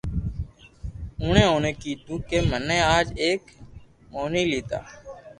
اونڻي 1.21 1.43
اوني 1.51 1.71
ڪيدو 1.81 2.15
ڪو 2.29 2.39
مني 2.49 2.77
آج 2.95 3.07
ايڪ 3.23 3.41
موٺي 4.13 4.43
ايتا 4.53 4.79